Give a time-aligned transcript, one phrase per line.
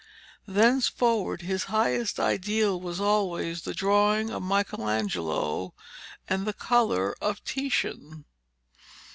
[0.47, 5.75] Thenceforward his highest ideal was always 'the drawing of Michelangelo
[6.27, 8.25] and the colour of Titian.